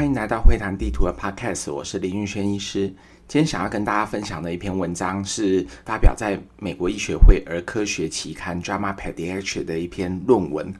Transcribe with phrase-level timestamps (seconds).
[0.00, 2.86] 欢迎来到会谈地图的 Podcast，我是林玉轩医师。
[3.28, 10.74] 今天想要跟大家分享的一篇文章是发表在美国医学会儿科学期刊《Drama Pediatrics》的一篇论文。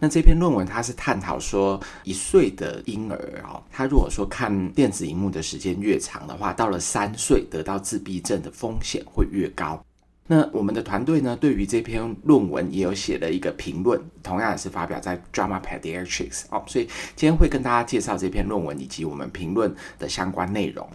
[0.00, 9.80] 那这篇论文它是探讨说，一岁的婴儿哦，他如果说看电子荧幕的时间越长的话，到了三岁得到自闭症的风险会越高。
[10.26, 20.88] 那我们的团队呢，对于这篇论文也有写了一个评论，同样也是发表在《Drama Pediatrics》哦，所以今天会跟大家介绍这篇论文以及我们评论的相关内容。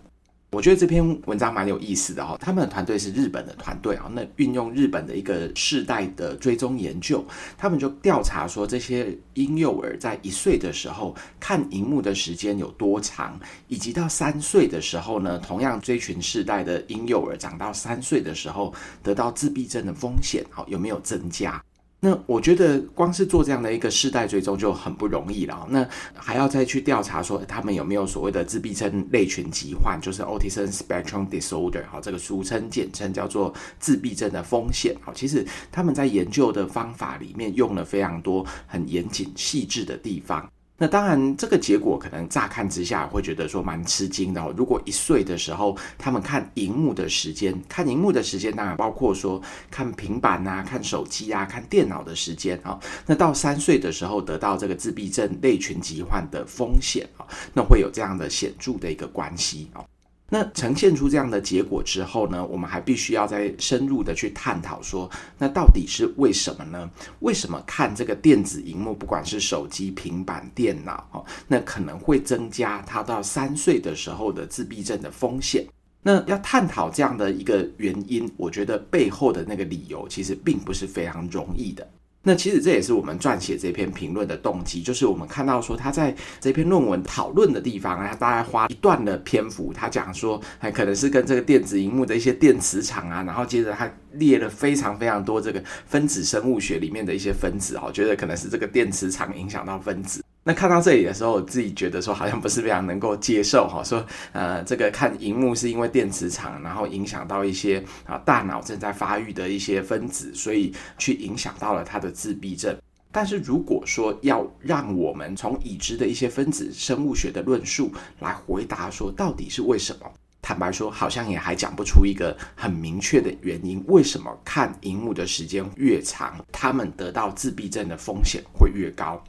[0.51, 7.23] 我觉得这篇文章蛮有意思的哈，他们的团队是日本的团队啊，那运用日本的一个世代的追踪研究，
[7.55, 21.63] 他们就调查说这些婴幼儿在一岁的时候看荧幕的时间有多长，以及到三岁的时候呢，同样追寻世代的婴幼儿长到三岁的时候得到自闭症的风险好有没有增加？
[22.01, 40.49] 那我觉得光是做这样的一个世代追踪就很不容易了，那还要再去调查说他们有没有所谓的自闭症类群疾患，就是 Autism Spectrum Disorder，好，这个俗称简称叫做自闭症的风险，好，其实他们在研究的方法里面用了非常多很严谨细致的地方。
[40.81, 44.53] 那当然，这个结果可能乍看之下会觉得说蛮吃惊的哦。
[44.55, 52.79] 如果一岁的时候他们看荧幕的时间，看荧幕的时间当然包括说看平板啊、看手机啊、看电脑的时间啊。
[53.05, 59.83] 那到三岁的时候得到这个自闭症类群疾患的风险啊，那会有这样的显著的一个关系啊。
[60.29, 66.89] 那呈现出这样的结果之后呢，我们还必须要再深入的去探讨说，那到底是为什么呢？
[67.19, 75.65] 为什么看这个电子荧幕，不管是手机、平板、电脑，哦，那可能会增加他到三岁的时候的自闭症的风险？
[76.01, 81.85] 那要探讨这样的一个原因，我觉得背后的那个理由其实并不是非常容易的。
[82.21, 100.21] 那其实这也是我们撰写这篇评论的动机，就是我们看到说他在这篇论文讨论的地方，他大概花一段的篇幅，他讲说还可能是跟这个电子荧幕的一些电磁场啊，然后接着他列了非常非常多这个分子生物学里面的一些分子哦，觉得可能是这个电磁场影响到分子。
[100.49, 112.75] 那看到这里的时候，我自己觉得说好像不是非常能够接受哈，说呃这个看荧幕是因为电磁场，然后影响到一些啊大脑正在发育的一些分子，所以去影响到了他的自闭症。
[113.11, 120.11] 但是如果说要让我们从已知的一些分子生物学的论述来回答说到底是为什么，
[120.41, 129.23] 坦白说好像也还讲不出一个很明确的原因，为什么看荧幕的时间越长，他们得到自闭症的风险会越高。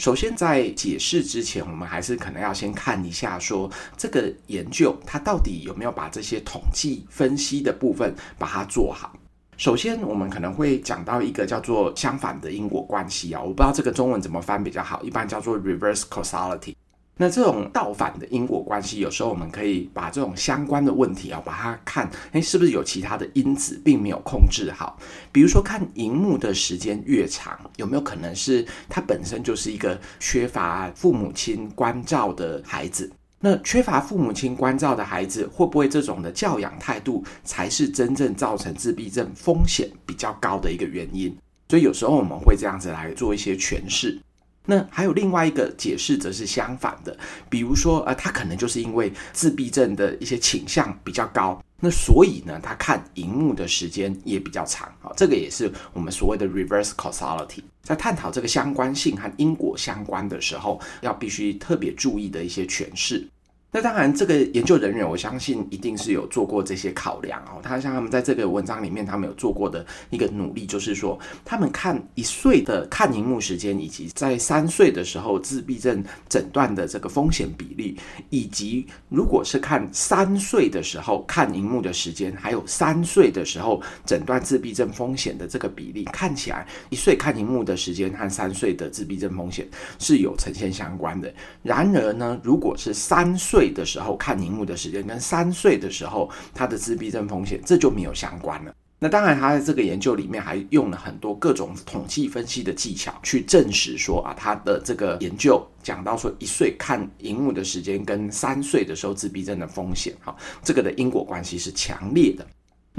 [0.00, 9.12] 首先，在解释之前，我们还是可能要先看一下，说这个研究它到底有没有把这些统计分析的部分把它做好。
[9.58, 16.74] 首先，我们可能会讲到一个叫做相反的因果关系啊，我不知道这个中文怎么翻比较好，一般叫做 reverse causality。
[17.20, 24.98] 那这种倒反的因果关系，有时候我们可以把这种相关的问题啊，把它看，诶，是不是有其他的因子并没有控制好？
[25.30, 33.12] 比如说看荧幕的时间越长，有没有可能是他本身就是一个缺乏父母亲关照的孩子？
[33.38, 41.36] 那缺乏父母亲关照的孩子，会不会这种的教养态度才是真正造成自闭症风险比较高的一个原因？
[41.68, 44.18] 所以有时候我们会这样子来做一些诠释。
[44.66, 47.16] 那还有另外一个解释，则是相反的，
[47.48, 63.26] 比如说，呃，他可能就是因为自闭症的一些倾向比较高，那所以呢，他看荧幕的时间也比较长，啊，这个也是我们所谓的 reverse causality，在探讨这个相关性和因果相关的时候，要必须特别注意的一些诠释。
[63.72, 67.60] 那当然，这个研究人员我相信一定是有做过这些考量哦。
[67.62, 77.96] 他像他们在这个文章里面，他们有做过的一个努力，就是说，他们看一岁的看荧幕时间，以及在三岁的时候自闭症诊断的这个风险比例，
[78.30, 89.68] 以及如果是看三岁的时候看荧幕的时间，还有三岁的时候诊断自闭症风险的这个比例，看起来一岁看荧幕的时间和三岁的自闭症风险
[90.00, 91.32] 是有呈现相关的。
[91.62, 98.74] 然而呢，如果是三岁岁的时候看荧幕的时间跟三岁的时候他的自闭症风险，这就没有相关了。
[98.98, 112.46] 那当然，他在这个研究里面还用了很多各种统计分析的技巧去证实说啊，他的这个研究讲到说一岁看荧幕的时间跟三岁的时候自闭症的风险，哈，这个的因果关系是强烈的。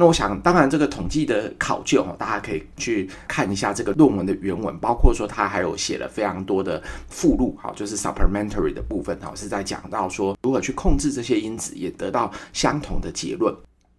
[0.02, 13.56] 那我想，当然这个统计的考究，大家可以去看一下这个论文的原文，包括说他还有写了非常多的附录，哈，就是 supplementary 的部分，哈，是在讲到说如何去控制这些因子，也得到相同的结论。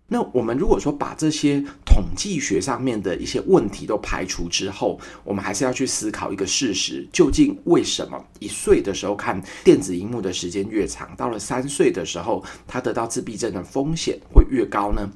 [0.08, 15.08] 那我们如果说把这些统计学上面的一些问题都排除之后，我们还是要去思考一个事实：究竟为什么一岁的时候看电子荧幕的时间越长，到了三岁的时候，他得到自闭症的风险会越高呢？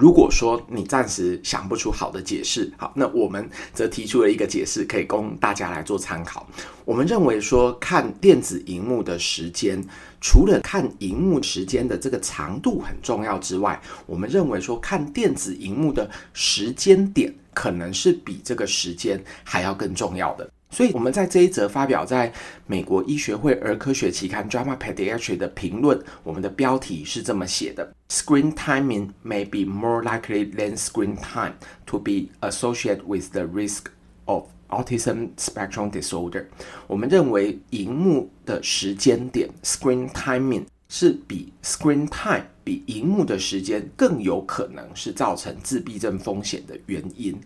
[0.00, 6.48] 如果说你暂时想不出好的解释，好，那我们则提出了一个解释，可以供大家来做参考。
[6.86, 9.84] 我们认为说，看电子荧幕的时间，
[10.18, 20.50] 除了看荧幕时间的这个长度很重要之外，我们认为说，看电子荧幕的时间点，可能是比这个时间还要更重要的。
[20.70, 22.32] 所以我们在这一则发表在
[22.66, 31.54] 美国医学会儿科学期刊《JAMA pediatric》的评论，我们的标题是这么写的：“Screen timing may be more likely than screen time
[31.86, 33.86] to be associated with the risk
[34.26, 36.46] of autism spectrum disorder。”
[36.86, 47.36] 我们认为，荧幕的时间点 （screen timing） 是比 screen time 比荧幕的时间更有可能是造成自闭症风险的原因。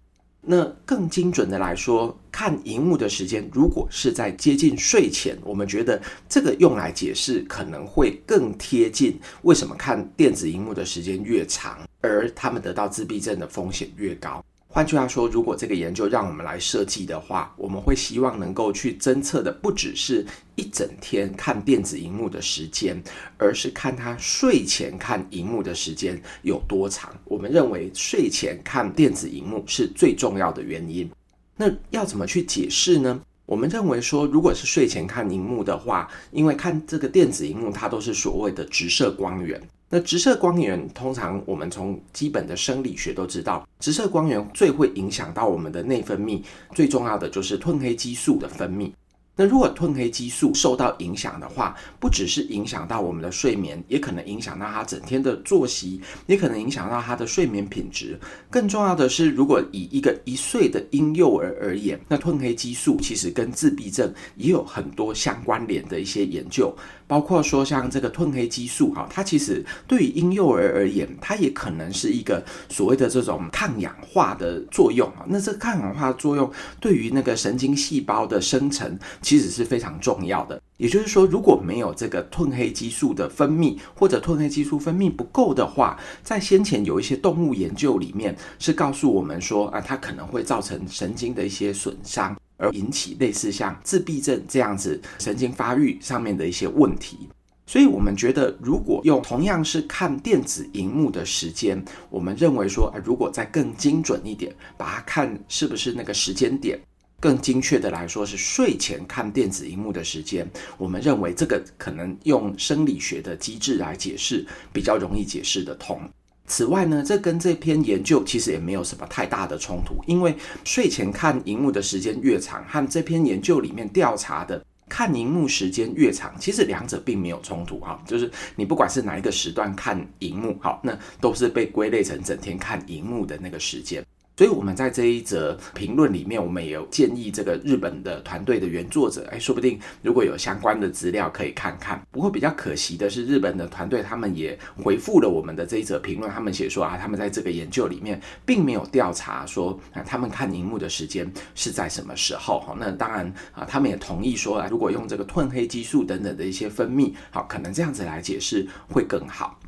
[0.47, 14.45] 那更精准的来说，看荧幕的时间，如果是在接近睡前，我们觉得这个用来解释可能会更贴近为什么看电子荧幕的时间越长，而他们得到自闭症的风险越高。
[14.75, 20.27] 换句话说，如果这个研究让我们来设计的话，我们会希望能够去侦测的不只是
[20.57, 23.01] 一整天看电子荧幕的时间，
[23.39, 27.15] 而是看他睡前看荧幕的时间有多长。
[27.27, 31.09] 我们认为睡前看电子荧幕是最重要的原因。
[31.57, 33.21] 那要怎么去解释呢？
[33.47, 39.63] 我们认为说，如果是睡前看荧幕的话，因为看这个电子荧幕，它都是所谓的直射光源。
[39.91, 46.43] 那直射光源，通常我们从基本的生理学都知道，直射光源最会影响到我们的内分泌，
[46.75, 48.91] 最重要的就是褪黑激素的分泌。
[49.37, 58.17] 那如果褪黑激素受到影响的话，不只是影响到我们的睡眠，也可能影响到他整天的作息，也可能影响到他的睡眠品质。
[58.49, 66.73] 更重要的是，如果以一个一岁的婴幼儿而言，那褪黑激素其实跟自闭症也有很多相关联的一些研究，
[67.07, 75.25] 包括说像这个褪黑激素哈，它其实对于婴幼儿而言，它也可能是一个所谓的这种抗氧化的作用啊。
[75.27, 78.99] 那这抗氧化作用对于那个神经细胞的生成。
[79.23, 97.29] 其实是非常重要的，也就是说，如果没有这个褪黑激素的分泌，或者褪黑激素分泌不够的话，在先前有一些动物研究里面是告诉我们说，啊，它可能会造成神经的一些损伤，而引起类似像自闭症这样子神经发育上面的一些问题。
[97.67, 106.79] 所以，我们觉得，如果用同样是看电子荧幕的时间，我们认为说，如果再更精准一点，把它看是不是那个时间点。
[107.19, 110.47] 更精确的来说，是睡前看电子荧幕的时间。
[110.77, 115.99] 我们认为这个可能用生理学的机制来解释，比较容易解释得通。
[116.47, 127.99] 此外呢，这跟这篇研究其实也没有什么太大的冲突，因为睡前看荧幕的时间越长，和这篇研究里面调查的看荧幕时间越长，其实两者并没有冲突哈。
[128.07, 134.05] 就是你不管是哪一个时段看荧幕，好，那都是被归类成整天看荧幕的那个时间。
[134.37, 142.05] 所以我们在这一则评论里面，我们也有建议这个日本的团队的原作者，哎，说不定如果有相关的资料可以看看。
[142.11, 152.59] 不过比较可惜的是，日本的团队他们也回复了我们的这一则评论，他们写说啊，他们在这个研究里面并没有调查说啊，他们看荧幕的时间是在什么时候。
[152.59, 159.61] 好，那当然啊，他们也同意说啊，如果用这个褪黑激素等等的一些分泌，好，可能这样子来解释会更好。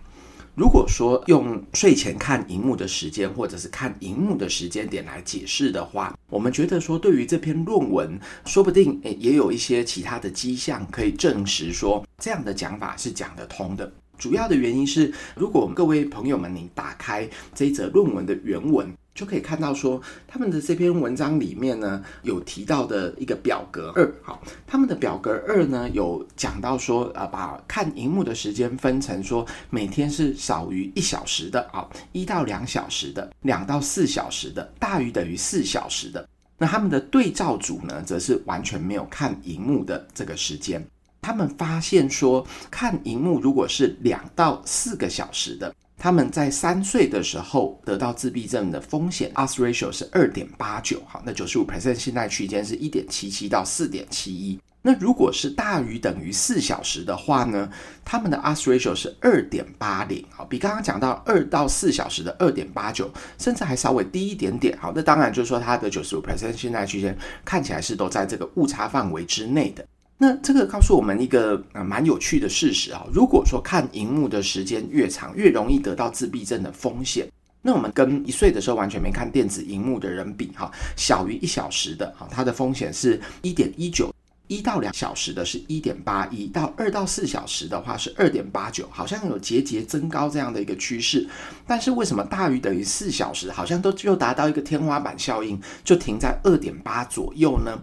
[0.56, 13.92] 如果说用睡前看荧幕的时间，或者是看荧幕的时间点来解释的话，我们觉得说，对于这篇论文，说不定诶也有一些其他的迹象可以证实说，这样的讲法是讲得通的。
[14.16, 18.90] 主要的原因是，如果各位朋友们你打开这则论文的原文。
[19.16, 36.28] 就可以看到说，他们的这篇文章里面呢，有提到的一个表格二，好，他们的表格二呢，有讲到说，呃，把看荧幕的时间分成说，每天是少于一小时的，啊，一到两小时的，两到四小时的，大于等于四小时的。
[36.58, 40.86] 那他们的对照组呢，则是完全没有看荧幕的这个时间。
[41.26, 45.74] 他们发现说，看荧幕如果是两到四个小时的。
[45.98, 54.56] 他们在三岁的时候得到自闭症的风险 a s ratio 是二点八九，好，那九十五 percent 信赖区间是一点七七到四点七一。
[54.82, 57.68] 那如果是大于等于四小时的话呢，
[58.04, 69.84] 他们的 AS ratio 是二点八零，好，比刚刚讲到二到四小时的二点八九，甚至还稍微低一点点，好，那当然就是说它的九十五 percent 信赖区间看起来是都在这个误差范围之内的。
[70.18, 77.28] 那这个告诉我们一个啊蛮有趣的事实啊，如果说看荧幕的时间越长，越容易得到自闭症的风险。
[77.60, 84.14] 那我们跟一岁的时候完全没看电子荧幕的人比，哈，小于一小时的，哈，它的风险是一点一九，
[84.46, 91.28] 一到两小时的是一点八一，到二到四小时的话是二点八九，好像有节节增高这样的一个趋势。
[91.66, 97.76] 但是为什么大于等于四小时，好像都就达到一个天花板效应，就停在二点八左右呢？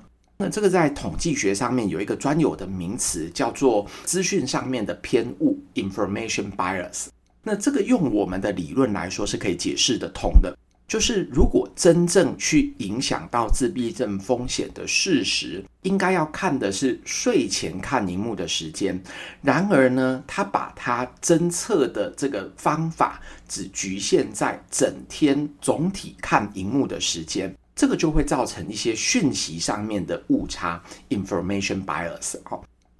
[0.44, 7.06] 那这个在统计学上面有一个专有的名词，叫做资讯上面的偏误 （information bias）。
[7.44, 10.54] 那这个用我们的理论来说是可以解释得通的，
[10.86, 19.02] 就是如果真正去影响到自闭症风险的事实，应该要看的是睡前看荧幕的时间。
[19.42, 32.38] 然而呢，他把他侦测的这个方法只局限在整天总体看荧幕的时间，这个就会造成一些讯息上面的误差 （information bias）。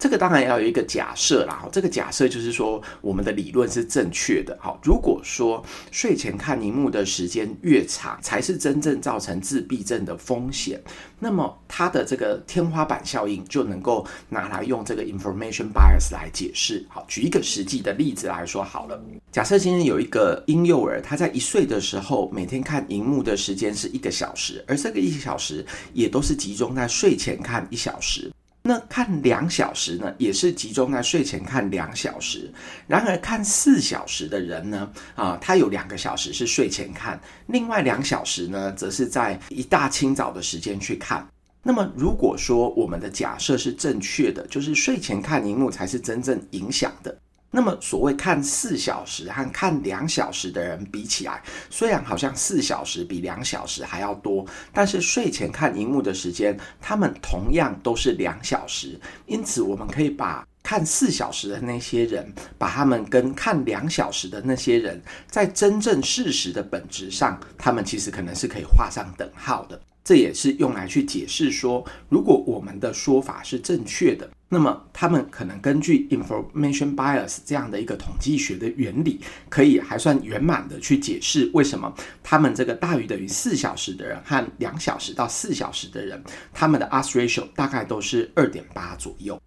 [0.04, 4.78] 这个当然要有一个假设啦，哈，这个假设就是说我们的理论是正确的，好。
[4.84, 10.78] 如果说睡前看荧幕的时间越长，才是真正造成自闭症的风险，
[11.20, 16.86] 那么它的这个天花板效应就能够拿来用这个 information bias 来解释。
[16.90, 28.30] 好，举一个实际的例子来说好了，假设今天有一个婴幼儿，他在一岁的时候每天看荧幕的时间是一个小时，而这个一小时也都是集中在睡前看一小时。
[28.66, 32.50] 那看两小时呢，也是集中在睡前看两小时。
[32.88, 41.28] 然而看四小时的人呢，啊，他有两个小时是睡前看，另外两小时呢，则是在一大清早的时间去看。
[41.62, 47.14] 那么如果说我们的假设是正确的，就是睡前看荧幕才是真正影响的。
[47.56, 54.44] 那么，所谓看四小时和看两小时的人比起来，虽然好像四小时比两小时还要多，
[54.74, 59.00] 但是睡前看荧幕的时间，他们同样都是两小时。
[59.28, 69.80] 因此，我们可以把看四小时的那些人，把他们跟看两小时的那些人，在真正事实的本质上，他们其实可能是可以画上等号的。
[70.04, 79.20] 这也是用来去解释说，如果我们的说法是正确的，那么他们可能根据 information bias 这样的一个统计学的原理，
[79.50, 81.92] 可以还算圆满的去解释为什么
[82.22, 89.42] 他们这个大于等于四小时的人和两小时到四小时的人，他们的 odds ratio 大概都是二点八左右。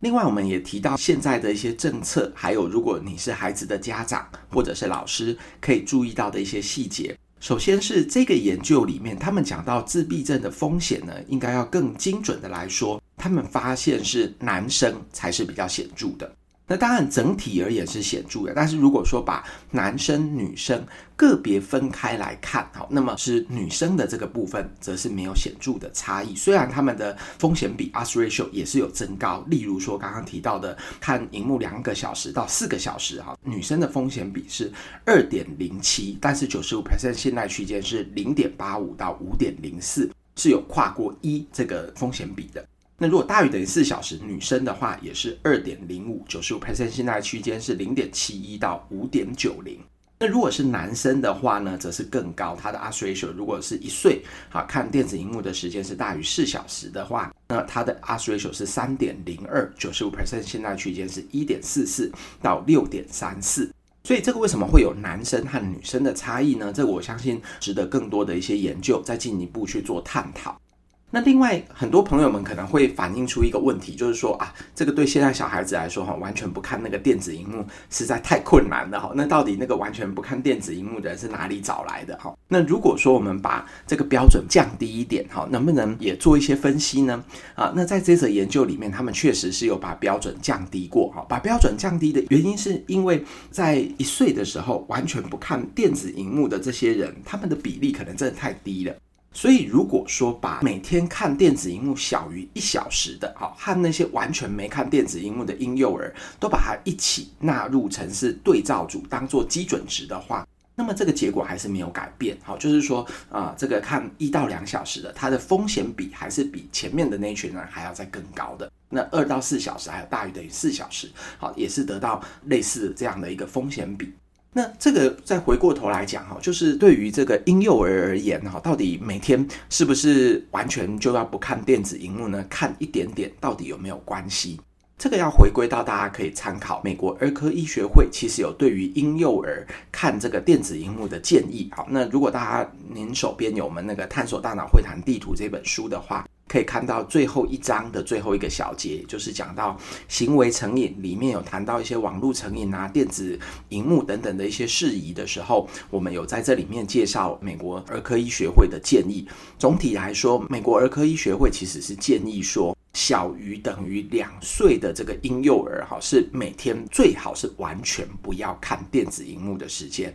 [0.00, 7.14] 另外，我们也提到现在的一些政策，还有如果你是孩子的家长或者是老师，可以注意到的一些细节。
[7.40, 16.32] 首先是这个研究里面，他们讲到自闭症的风险呢，应该要更精准的来说，他们发现是男生才是比较显著的。
[16.70, 18.52] 那当然，整体而言是显著的。
[18.54, 26.36] 但是如果说把男生、女生个别分开来看，好，那么是女生的这个部分，则是没有显著的差异。
[26.36, 34.70] 虽然他们的风险比 odds ratio 也是有增高，例如说刚刚提到的，看荧幕两个小时到四个小时，哈，女生的风险比是
[35.06, 42.62] 二点零七，但是九十五 percent 信赖区间是零点八五到五点零四，是有跨过一这个风险比的。
[43.00, 49.78] 那如果大于等于四小时，女生的话也是二点零五，九十五 percent 信赖区间是零点七一到五点九零。
[50.18, 62.10] 那如果是男生的话呢，则是更高，他的 odds ratio 如果是一岁，好，看电子荧幕的时间是大于四小时的话，那他的 odds ratio 是三点零二，九十五 percent 信赖区间是一点四四
[62.42, 63.72] 到六点三四。
[64.02, 66.72] 所以这个为什么会有男生和女生的差异呢？
[66.72, 70.60] 这个我相信值得更多的一些研究再进一步去做探讨。
[71.10, 79.10] 那另外很多朋友们可能会反映出一个问题，就是说啊，这个对现在小孩子来说哈，完全不看那个电子荧幕实在太困难了哈。
[79.14, 82.36] 那到底那个完全不看电子荧幕的人是哪里找来的哈？
[82.48, 87.24] 那如果说我们把这个标准降低一点哈，能不能也做一些分析呢？
[87.54, 91.24] 啊，那在这则研究里面，他们确实是有把标准降低过哈。
[91.26, 98.94] 把标准降低的原因是因为在一岁的时候完全不看电子荧幕的这些人，他们的比例可能真的太低了。
[99.32, 110.44] 所以，如果说把每天看电子荧幕小于一小时的，好，和那些完全没看电子荧幕的婴幼儿，都把它一起纳入成是对照组，当做基准值的话，
[110.74, 112.36] 那么这个结果还是没有改变。
[112.42, 118.68] 好，就是说啊，这个看一到两小时的，它的风险比还是比前面的那群人还要再更高的。
[118.88, 124.12] 那二到四小时还有大于等于四小时，好，也是得到类似这样的一个风险比。
[124.52, 132.44] 那这个再回过头来讲哈，就是对于这个婴幼儿而言哈，到底每天是不是完全就要不看电子荧幕呢？
[132.48, 134.58] 看一点点到底有没有关系？
[134.96, 141.70] 这个要回归到大家可以参考美国儿科医学会，其实有对于婴幼儿看这个电子荧幕的建议。
[141.76, 146.26] 好，那如果大家您手边有我们那个探索大脑会谈地图这本书的话。
[146.48, 149.76] 可以看到最后一章的最后一个小节，就是讲到
[150.08, 153.38] 行为成瘾，里面有谈到一些网络成瘾啊、电子
[153.68, 159.28] 荧幕等等的一些事宜的时候，我们有在这里面介绍美国儿科医学会的建议。
[159.58, 170.12] 总体来说，美国儿科医学会其实是建议说，小于等于两岁的这个婴幼儿哈，是每天最好是完全不要看电子荧幕的时间。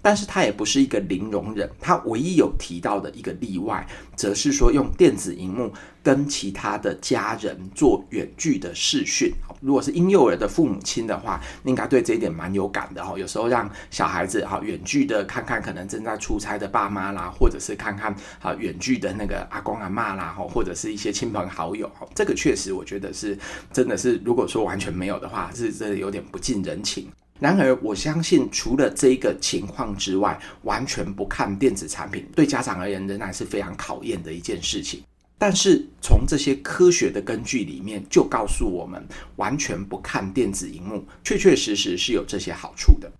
[0.00, 3.86] 但是它也不是一个零容忍，它唯一有提到的一个例外，
[4.16, 5.70] 则是说用电子荧幕
[6.02, 9.32] 跟其他的家人做远距的视讯。
[9.60, 13.16] 如果是婴幼儿的父母亲的话，应该对这一点蛮有感的哈。
[13.16, 21.90] 有时候让小孩子哈远距的看看可能正在出差的爸妈啦，或者是看看啊远距的那个阿公阿妈啦哈，或者是一些亲朋好友。
[22.14, 23.38] 这个确实我觉得是
[23.72, 27.08] 真的是，如果说完全没有的话，是真的有点不近人情。
[27.38, 35.02] 然而我相信，除了这个情况之外，完全不看电子产品，对家长而言仍然是非常考验的一件事情。
[35.44, 43.10] 但是从这些科学的根据里面，就告诉我们，完全不看电子荧幕，确确实实是有这些好处的。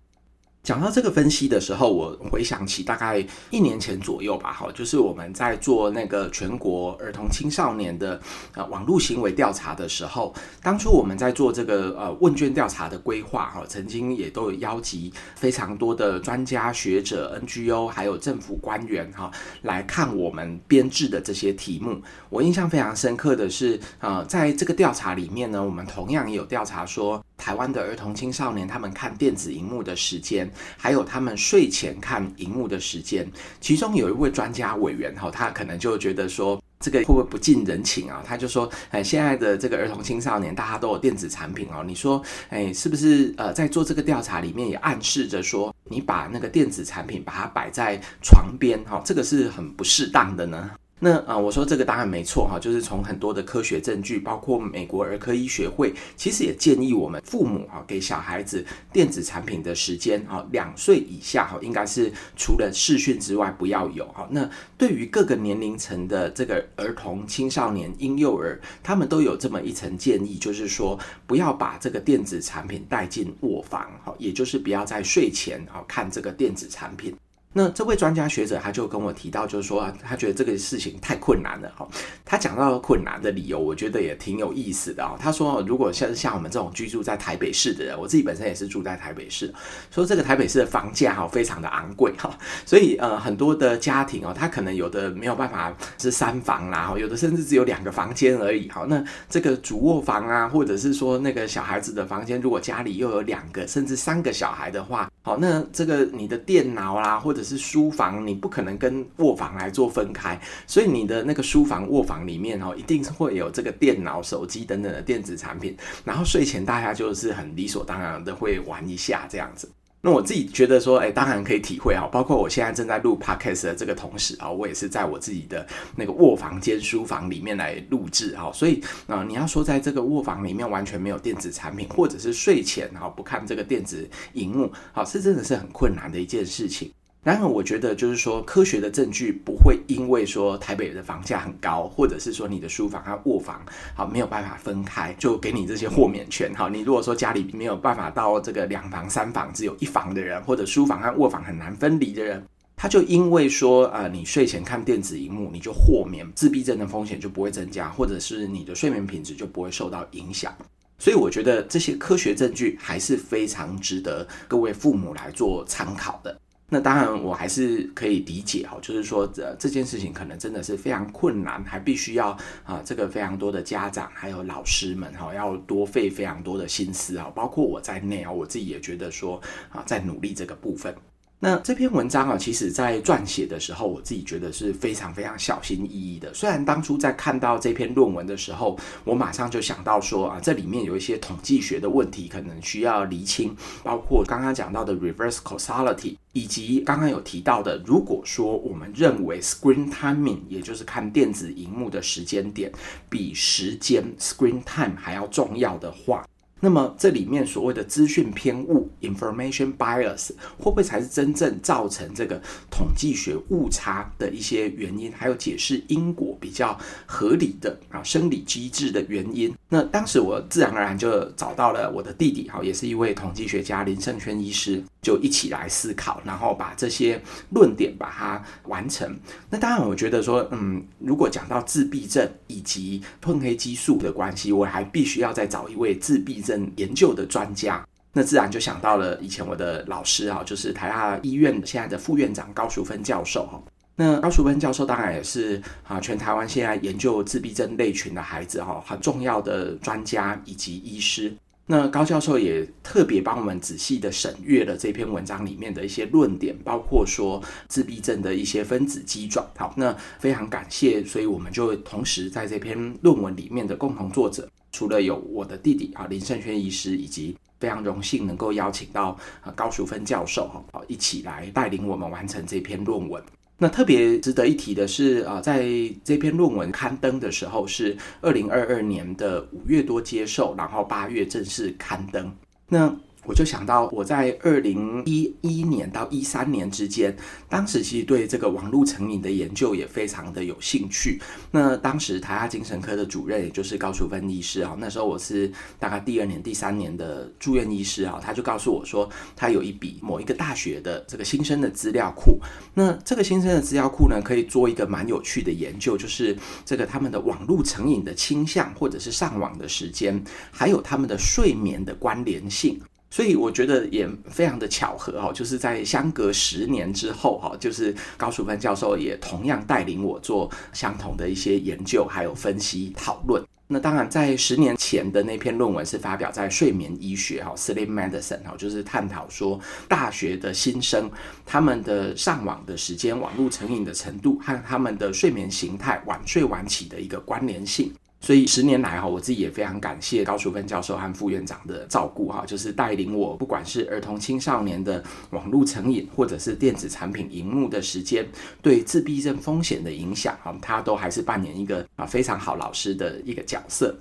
[0.63, 8.17] 讲到这个分析的时候，我回想起大概一年前左右吧，哈，就是我们在做那个全国儿童青少年的
[8.55, 19.29] 呃网络行为调查的时候，当初我们在做这个呃问卷调查的规划，哈，曾经也都有邀集非常多的专家学者、NGO 还有政府官员，哈，
[19.63, 22.01] 来看我们编制的这些题目。
[22.29, 30.49] 我印象非常深刻的是，呃，在这个调查里面呢，我们同样也有调查说，台湾的儿童青少年他们看电子荧幕的时间。
[30.77, 38.23] 还有他们睡前看荧幕的时间，其中有一位专家委员哈，他可能就觉得说，这个会不会不近人情啊？
[38.25, 50.71] 他就说，哎，现在的这个儿童青少年大家都有电子产品哦，你说，哎，是不是呃，在做这个调查里面也暗示着说，你把那个电子产品把它摆在床边哈，这个是很不适当的呢？
[50.99, 64.25] 那啊，我说这个当然没错哈，就是从很多的科学证据，包括美国儿科医学会，其实也建议我们父母哈，给小孩子电子产品的时间哈，两岁以下哈，应该是除了视讯之外不要有哈。
[64.31, 70.97] 那对于各个年龄层的这个儿童、青少年、婴幼儿，他们都有这么一层建议，就是说
[71.27, 77.13] 不要把这个电子产品带进卧房哈，也就是不要在睡前啊看这个电子产品。
[77.53, 81.87] 那这位专家学者他就跟我提到，就是说他觉得这个事情太困难了哈。
[82.25, 85.15] 他讲到困难的理由，我觉得也挺有意思的啊。
[85.19, 89.53] 他说，如果像像我们这种居住在台北市的人，我自己本身也是住在台北市，
[89.91, 92.35] 说这个台北市的房价哈非常的昂贵哈，
[92.65, 98.85] 所以呃很多的家庭哦，他可能有的没有办法是三房啦，有的甚至只有两个房间而已哈。
[98.89, 115.75] 那这个主卧房啊，或者是说那个小孩子的房间，如果家里又有两个甚至三个小孩的话，好，那这个你的电脑啦，或者是书房，你不可能跟卧房来做分开，所以你的那个书房、卧房里面哦，一定是会有这个电脑、手机等等的电子产品，
[116.05, 119.69] 然后睡前大家就是很理所当然的会玩一下这样子。
[120.05, 136.91] 那我自己觉得说，哎，当然可以体会啊，包括我现在正在录 podcast 的这个同时啊，我也是在我自己的那个卧房兼书房里面来录制哈，所以啊，你要说在这个卧房里面完全没有电子产品，或者是睡前哈不看这个电子荧幕，好，是真的是很困难的一件事情。
[137.23, 143.61] 然后我觉得就是说，科学的证据不会因为说台北的房价很高，或者是说你的书房和卧房
[143.95, 146.53] 好没有办法分开，就给你这些豁免权。
[146.53, 160.53] 好，你如果说家里没有办法到这个两房、三房只有一房的人，或者书房和卧房很难分离的人，他就因为说啊，你睡前看电子荧幕，你就豁免自闭症的风险就不会增加，或者是你的睡眠品质就不会受到影响。
[160.99, 166.37] 所以我觉得这些科学证据还是非常值得各位父母来做参考的。
[166.73, 180.95] 那当然，我还是可以理解哈，就是说这这件事情可能真的是非常困难，还必须要啊，这个非常多的家长还有老师们哈，要多费非常多的心思啊，包括我在内啊，我自己也觉得说啊，在努力这个部分。
[181.43, 186.33] 那这篇文章啊，其实在撰写的时候，我自己觉得是非常非常小心翼翼的。
[186.33, 193.53] 虽然当初在看到这篇论文的时候，我马上就想到说啊，这里面有一些统计学的问题，可能需要厘清，
[193.83, 202.71] 包括刚刚讲到的 reverse causality，以及刚刚有提到的，如果说我们认为 screen timing，也就是看电子荧幕的时间点，
[203.09, 206.25] 比时间 screen time 还要重要的话。
[206.63, 215.11] 那么这里面所谓的资讯偏误 （information bias） 会不会才是真正造成这个统计学误差的一些原因？
[215.11, 219.53] 还有解释因果比较合理的啊生理机制的原因？
[219.67, 224.81] 那当时我自然而然就找到了我的弟弟，哈，也是一位统计学家林胜轩医师。
[225.03, 229.15] 就一起来思考，然后把这些论点把它完成。
[229.49, 237.85] 那当然，我觉得说，嗯，如果讲到自闭症以及褪黑激素的关系，我还必须要再找一位自闭症研究的专家。
[238.13, 243.61] 那自然就想到了以前我的老师啊，就是台大医院现在的副院长高淑芬教授哈。
[243.95, 251.35] 那高淑芬教授当然也是啊，全台湾现在研究自闭症类群的孩子哈，很重要的专家以及医师。
[251.65, 259.45] 那高教授也特别帮我们仔细的审阅了这篇文章里面的一些论点，包括说自闭症的一些分子机转。
[259.57, 267.35] 好，那非常感谢，所以我们就同时在这篇论文里面的共同作者，除了有我的弟弟啊林胜轩医师以及。
[267.59, 269.17] 非常荣幸能够邀请到
[269.55, 273.23] 高淑芬教授哈，一起来带领我们完成这篇论文。
[273.57, 275.65] 那特别值得一提的是啊，在
[276.03, 282.29] 这篇论文刊登的时候是二零二二年的五月多接受，然后八月正式刊登。
[282.67, 282.93] 那
[283.25, 287.15] 我就想到，我在二零一一年到一三年之间，
[287.47, 291.21] 当时其实对这个网络成瘾的研究也非常的有兴趣。
[291.51, 302.39] 那当时台大精神科的主任，也就是高淑芬医师啊，那时候我是大概第二年、第三年的住院医师啊，他就告诉我说，他有一笔某一个大学的这个新生的资料库。
[302.73, 312.79] 那这个新生的资料库呢，可以做一个蛮有趣的研究，就是这个他们的网络成瘾的倾向，或者是上网的时间，还有他们的睡眠的关联性。
[313.13, 323.43] 所以我觉得也非常的巧合哈，就是在相隔十年之后哈，就是高淑芬教授也同样带领我做相同的一些研究，还有分析讨论。
[323.67, 331.07] 那当然，在十年前的那篇论文是发表在《睡眠医学》哈 （Sleep Medicine） 哈，就是探讨说大学的新生
[331.45, 337.93] 他们的上网的时间、网络成瘾的程度和他们的睡眠形态、晚睡晚起的一个关联性。
[338.23, 348.25] 所以十年来哈，我自己也非常感谢高淑芬教授和副院长的照顾哈，就是带领我，不管是儿童青少年的网络成瘾，或者是电子产品荧幕的时间
[348.61, 353.93] 对自闭症风险的影响哈，他都还是扮演一个啊非常好老师的一个角色。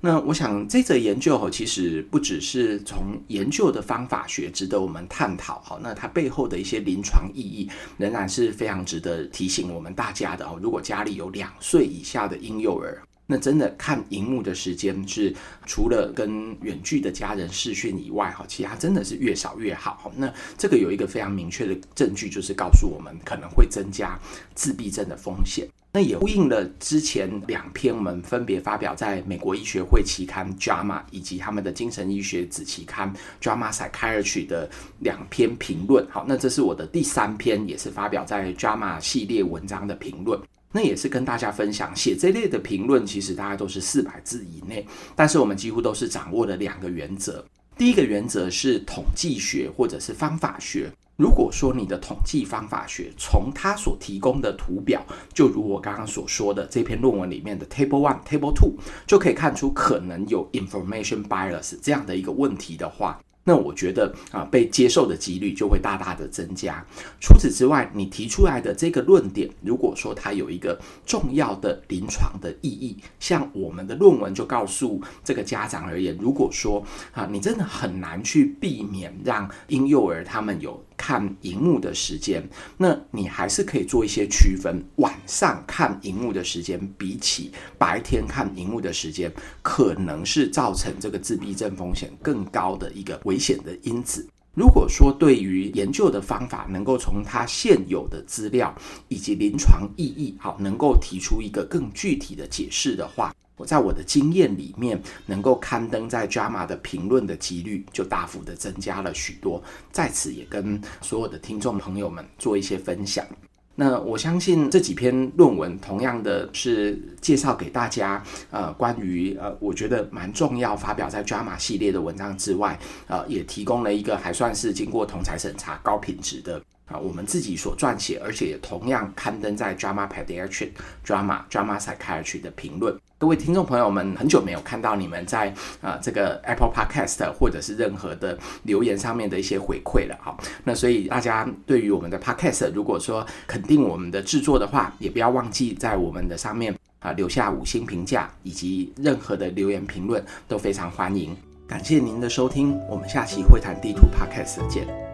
[0.00, 10.58] 那我想这则研究哈，其实不只是从研究的方法学值得我们探讨哈，那它背后的一些临床意义仍然是非常值得提醒我们大家的哦。
[10.62, 15.34] 如果家里有两岁以下的婴幼儿，那真的看荧幕的时间是
[15.66, 20.10] 除了跟远距的家人视讯以外，哈，其他真的是越少越好。
[20.16, 24.18] 那这个有一个非常明确的证据，就是告诉我们可能会增加
[24.54, 25.68] 自闭症的风险。
[25.92, 33.12] 那也呼应了之前两篇我们分别发表在美国医学会期刊《JAMA》以及他们的精神医学子期刊
[33.42, 34.68] 《JAMA Psychiatry》的
[35.00, 36.06] 两篇评论。
[36.10, 40.38] 好，那这是我的第三篇，也是发表在《JAMA》系列文章的评论。
[40.72, 47.44] 那也是跟大家分享，写这类的评论，其实大家都是四百字以内，但是我们几乎都是掌握了两个原则。
[47.76, 50.90] 第一个原则是统计学或者是方法学。
[51.16, 58.74] 如果说你的统计方法学从它所提供的图表，就如我刚刚所说的这篇论文里面的 Table One、Table Two，
[59.06, 63.20] 就可以看出可能有 Information Bias 这样的一个问题的话。
[63.48, 66.84] 那我觉得啊，被接受的几率就会大大的增加。
[67.18, 80.84] 除此之外，你提出来的这个论点，如果说它有一个重要的临床的意义，像我们的论文就告诉这个家长而言，如果说啊，你真的很难去避免让婴幼儿他们有。
[80.98, 84.84] 看荧幕的时间，那你还是可以做一些区分。
[84.96, 89.32] 晚上看荧幕的时间，比起白天看荧幕的时间，
[89.62, 94.28] 可能是造成这个自闭症风险更高的一个危险的因子。
[94.54, 98.74] 如果说对于研究的方法能够从它现有的资料
[99.06, 103.32] 以及临床意义，好，能够提出一个更具体的解释的话。
[103.58, 109.62] 我在我的经验里面，能够刊登在 JAMA 的评论的几率就大幅的增加了许多。
[109.92, 113.26] 在此也跟所有的听众朋友们做一些分享。
[113.74, 126.60] 那我相信这几篇论文同样的是介绍给大家，呃，关于呃，我觉得蛮重要，发表在 JAMA 系列的文章之外，呃，也提供了一个还算是经过同侪审查、高品质的。
[126.88, 130.70] 啊，我们自己所撰写，而且也同样刊登在 Drama Pediatric
[131.06, 132.98] JAMA Drama Psychiatry 的评论。
[133.18, 135.48] 各位听众朋友们，很久没有看到你们在
[135.80, 140.36] 啊、呃、这个 Apple Podcast 或者是任何的留言上面的一些回馈了哈。
[140.64, 151.36] 那所以大家对于我们的 Podcast，如果说肯定我们的制作的话，也不要忘记在我们的上面啊留下五星评价，以及任何的留言评论都非常欢迎。
[151.66, 155.07] 感谢您的收听，我们下期会谈地图 Podcast 见。